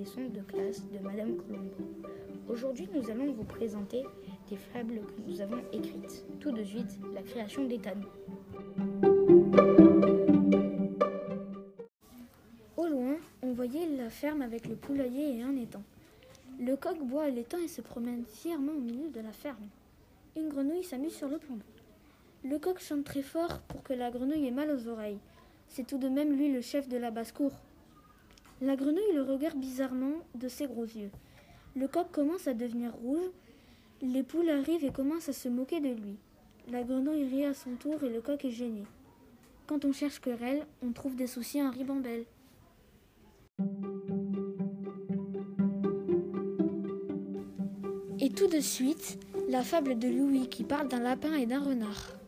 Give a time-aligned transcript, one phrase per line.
[0.00, 1.76] de classe de Madame Colombo.
[2.48, 4.02] Aujourd'hui, nous allons vous présenter
[4.48, 6.24] des fables que nous avons écrites.
[6.40, 8.06] Tout de suite, la création tannes.
[12.78, 15.82] Au loin, on voyait la ferme avec le poulailler et un étang.
[16.58, 19.68] Le coq boit à l'étang et se promène fièrement au milieu de la ferme.
[20.34, 21.58] Une grenouille s'amuse sur le plan
[22.42, 25.20] Le coq chante très fort pour que la grenouille ait mal aux oreilles.
[25.68, 27.52] C'est tout de même lui le chef de la basse-cour.
[28.62, 31.10] La grenouille le regarde bizarrement de ses gros yeux.
[31.74, 33.30] Le coq commence à devenir rouge.
[34.02, 36.18] Les poules arrivent et commencent à se moquer de lui.
[36.70, 38.84] La grenouille rit à son tour et le coq est gêné.
[39.66, 42.26] Quand on cherche querelle, on trouve des soucis en ribambelle.
[48.20, 49.18] Et tout de suite,
[49.48, 52.19] la fable de Louis qui parle d'un lapin et d'un renard.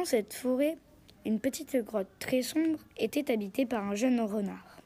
[0.00, 0.78] Dans cette forêt,
[1.26, 4.80] une petite grotte très sombre était habitée par un jeune renard.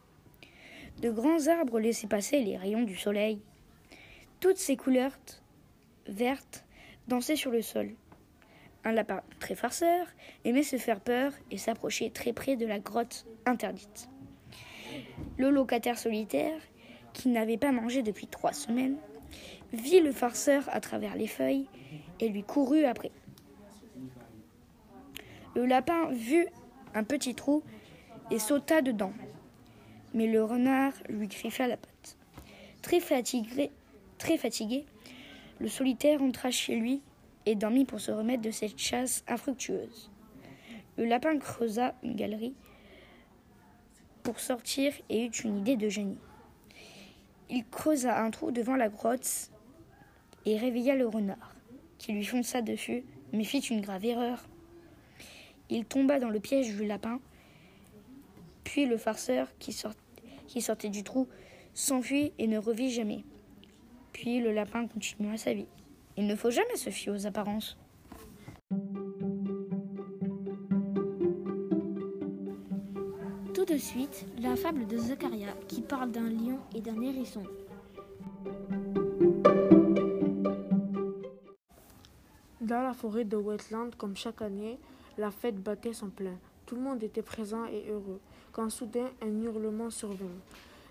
[1.02, 3.38] De grands arbres laissaient passer les rayons du soleil.
[4.40, 5.16] Toutes ces couleurs
[6.08, 6.64] vertes
[7.06, 7.92] dansaient sur le sol.
[8.82, 10.08] Un lapin très farceur
[10.44, 14.08] aimait se faire peur et s'approcher très près de la grotte interdite.
[15.38, 16.60] Le locataire solitaire,
[17.12, 18.96] qui n'avait pas mangé depuis trois semaines,
[19.72, 21.68] vit le farceur à travers les feuilles
[22.18, 23.12] et lui courut après.
[25.54, 26.46] Le lapin vit
[26.94, 27.62] un petit trou
[28.30, 29.12] et sauta dedans.
[30.12, 32.16] Mais le renard lui griffa la patte.
[32.82, 33.70] Très fatigué,
[34.18, 34.84] très fatigué,
[35.60, 37.02] le solitaire entra chez lui
[37.46, 40.10] et dormit pour se remettre de cette chasse infructueuse.
[40.96, 42.54] Le lapin creusa une galerie
[44.22, 46.18] pour sortir et eut une idée de génie.
[47.50, 49.50] Il creusa un trou devant la grotte
[50.46, 51.54] et réveilla le renard,
[51.98, 54.48] qui lui fonça dessus, mais fit une grave erreur.
[55.70, 57.20] Il tomba dans le piège du lapin,
[58.64, 61.28] puis le farceur qui, sortait du trou
[61.74, 63.24] s'enfuit et ne revit jamais.
[64.12, 65.66] Puis le lapin continua sa vie.
[66.16, 67.76] Il ne faut jamais se fier aux apparences.
[73.54, 77.42] Tout de suite, la fable de Zacharia qui parle d'un lion et d'un hérisson.
[82.60, 84.78] Dans la forêt de Wetland, comme chaque année,
[85.18, 86.36] la fête battait son plein.
[86.66, 88.20] Tout le monde était présent et heureux,
[88.52, 90.26] quand soudain un hurlement survint.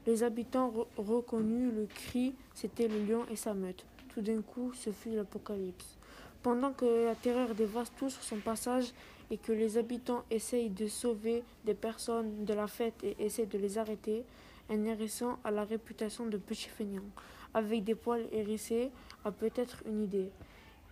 [0.05, 3.85] Les habitants reconnurent le cri, c'était le lion et sa meute.
[4.09, 5.97] Tout d'un coup, ce fut l'apocalypse.
[6.41, 8.91] Pendant que la terreur dévaste tout sur son passage
[9.31, 13.57] et que les habitants essayent de sauver des personnes de la fête et essaient de
[13.57, 14.25] les arrêter,
[14.69, 17.05] un hérisson a la réputation de petit feignant.
[17.53, 18.91] Avec des poils hérissés,
[19.23, 20.29] a peut-être une idée.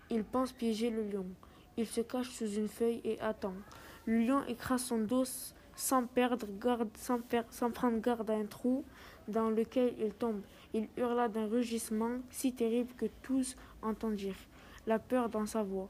[0.09, 1.25] Il pense piéger le lion.
[1.77, 3.53] Il se cache sous une feuille et attend.
[4.05, 8.83] Le lion écrase son dos sans perdre garde, sans, prendre garde à un trou
[9.27, 10.41] dans lequel il tombe.
[10.73, 14.35] Il hurla d'un rugissement si terrible que tous entendirent
[14.87, 15.89] la peur dans sa voix.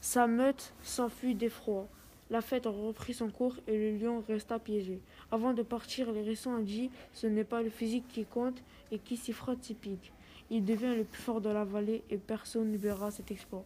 [0.00, 1.88] Sa meute s'enfuit d'effroi.
[2.30, 5.00] La fête reprit son cours et le lion resta piégé.
[5.32, 9.16] Avant de partir, l'hérisson a dit Ce n'est pas le physique qui compte et qui
[9.16, 10.12] s'y frotte s'y pique.
[10.48, 13.64] Il devient le plus fort de la vallée et personne ne verra cet exploit.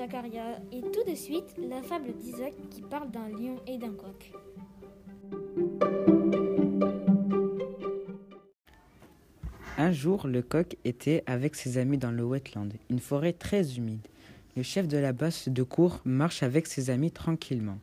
[0.00, 4.32] Et tout de suite, la fable d'Isaac qui parle d'un lion et d'un coq.
[9.76, 14.06] Un jour, le coq était avec ses amis dans le wetland, une forêt très humide.
[14.56, 17.78] Le chef de la basse de cour marche avec ses amis tranquillement.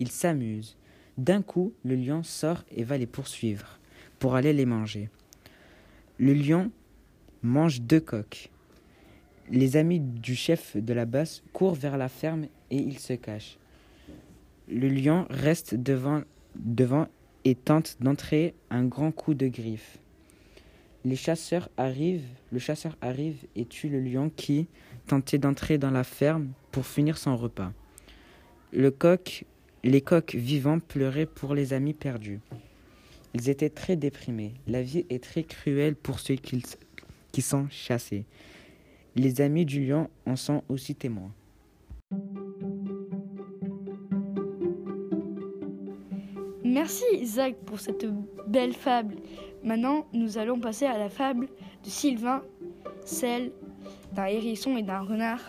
[0.00, 0.76] Il s'amuse.
[1.18, 3.78] D'un coup, le lion sort et va les poursuivre
[4.18, 5.08] pour aller les manger.
[6.18, 6.72] Le lion
[7.42, 8.50] mange deux coqs.
[9.50, 13.58] Les amis du chef de la basse courent vers la ferme et ils se cachent.
[14.68, 16.22] Le lion reste devant,
[16.54, 17.08] devant
[17.44, 19.98] et tente d'entrer un grand coup de griffe.
[21.04, 24.68] Les chasseurs arrivent, le chasseur arrive et tue le lion qui
[25.08, 27.72] tentait d'entrer dans la ferme pour finir son repas.
[28.72, 28.94] Le
[29.82, 32.38] les coqs vivants pleuraient pour les amis perdus.
[33.34, 34.54] Ils étaient très déprimés.
[34.68, 38.26] La vie est très cruelle pour ceux qui sont chassés.
[39.16, 41.32] Les amis du lion en sont aussi témoins.
[46.64, 48.06] Merci Isaac pour cette
[48.46, 49.16] belle fable.
[49.64, 51.48] Maintenant, nous allons passer à la fable
[51.84, 52.42] de Sylvain,
[53.04, 53.52] celle
[54.12, 55.40] d'un hérisson et d'un renard.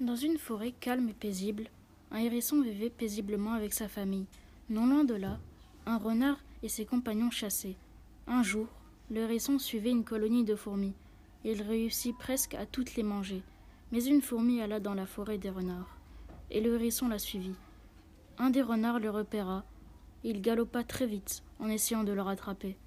[0.00, 1.68] Dans une forêt calme et paisible,
[2.10, 4.26] un hérisson vivait paisiblement avec sa famille.
[4.68, 5.38] Non loin de là,
[5.86, 7.76] un renard et ses compagnons chassaient.
[8.26, 8.66] Un jour,
[9.10, 10.94] Le hérisson suivait une colonie de fourmis.
[11.44, 13.42] Il réussit presque à toutes les manger.
[13.92, 15.98] Mais une fourmi alla dans la forêt des renards,
[16.50, 17.54] et le hérisson la suivit.
[18.38, 19.62] Un des renards le repéra.
[20.24, 22.78] Il galopa très vite en essayant de le rattraper.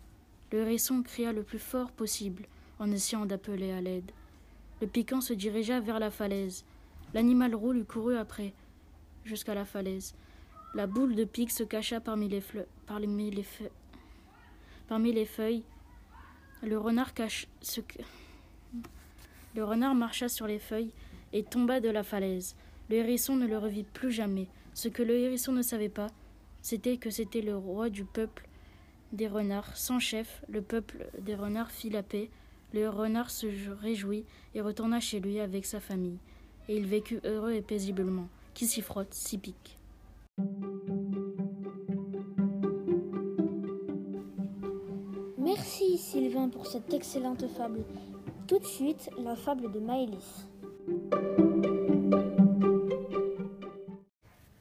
[0.51, 2.47] Le hérisson cria le plus fort possible
[2.79, 4.11] en essayant d'appeler à l'aide.
[4.81, 6.65] Le piquant se dirigea vers la falaise.
[7.13, 8.53] L'animal roux lui courut après,
[9.23, 10.15] jusqu'à la falaise.
[10.73, 12.43] La boule de pique se cacha parmi les,
[12.87, 13.45] parmi les.
[14.87, 15.63] Parmi les feuilles.
[16.63, 17.81] Le renard cache, se...
[19.55, 20.91] Le renard marcha sur les feuilles
[21.33, 22.55] et tomba de la falaise.
[22.89, 24.47] Le hérisson ne le revit plus jamais.
[24.73, 26.07] Ce que le hérisson ne savait pas,
[26.61, 28.47] c'était que c'était le roi du peuple
[29.11, 29.75] des renards.
[29.75, 32.29] Sans chef, le peuple des renards fit la paix.
[32.73, 34.25] Le renard se réjouit
[34.55, 36.19] et retourna chez lui avec sa famille.
[36.69, 38.29] Et il vécut heureux et paisiblement.
[38.53, 39.77] Qui s'y frotte, s'y pique.
[45.97, 47.83] Sylvain pour cette excellente fable.
[48.47, 50.47] Tout de suite, la fable de Maëlys.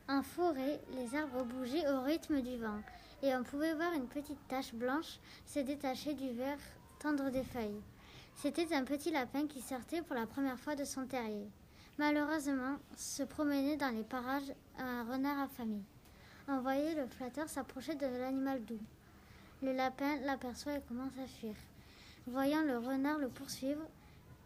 [0.09, 2.81] En forêt, les arbres bougeaient au rythme du vent,
[3.23, 6.59] et on pouvait voir une petite tache blanche se détacher du vert
[6.99, 7.83] tendre des feuilles.
[8.35, 11.49] C'était un petit lapin qui sortait pour la première fois de son terrier.
[11.99, 15.83] Malheureusement, se promenait dans les parages un renard affamé.
[16.49, 18.81] On voyait le flatteur s'approcher de l'animal doux.
[19.62, 21.55] Le lapin l'aperçoit et commence à fuir.
[22.26, 23.81] Voyant le renard le poursuivre,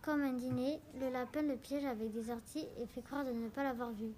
[0.03, 3.49] comme un dîner, le lapin le piège avec des orties et fait croire de ne
[3.49, 4.13] pas l'avoir vu.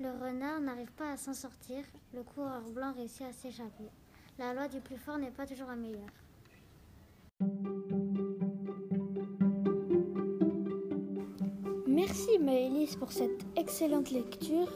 [0.00, 1.84] Le renard n'arrive pas à s'en sortir,
[2.14, 3.84] le coureur blanc réussit à s'échapper.
[4.38, 6.00] La loi du plus fort n'est pas toujours la meilleure.
[11.86, 14.72] Merci Maëlys pour cette excellente lecture.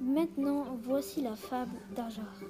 [0.00, 2.40] Maintenant, voici la fable d'Ajar.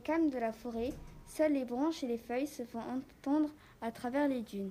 [0.00, 0.92] Calme de la forêt,
[1.26, 3.50] seules les branches et les feuilles se font entendre
[3.80, 4.70] à travers les dunes.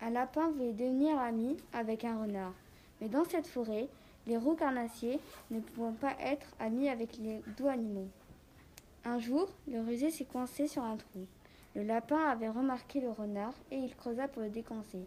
[0.00, 2.54] Un lapin voulait devenir ami avec un renard.
[3.00, 3.88] Mais dans cette forêt,
[4.26, 5.20] les roux carnassiers
[5.50, 8.08] ne pouvant pas être amis avec les doux animaux.
[9.04, 11.26] Un jour, le rusé s'est coincé sur un trou.
[11.74, 15.04] Le lapin avait remarqué le renard et il creusa pour le décoincer.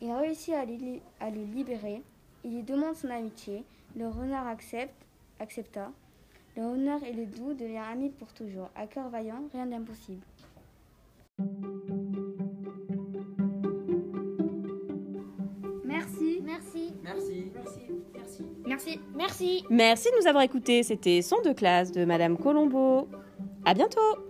[0.00, 2.02] Il réussit à, à le libérer.
[2.44, 3.64] Il lui demande son amitié.
[3.96, 4.94] Le renard accepte,
[5.40, 5.90] accepta.
[6.56, 8.70] Le renard et le doux deviennent amis pour toujours.
[8.74, 10.22] À cœur vaillant, rien d'impossible.
[15.84, 16.40] Merci.
[16.42, 16.94] Merci.
[17.02, 17.50] Merci.
[18.66, 19.00] Merci.
[19.14, 19.64] Merci.
[19.70, 20.82] Merci de nous avoir écoutés.
[20.82, 23.08] C'était Son de classe de Madame Colombo.
[23.64, 24.25] À bientôt!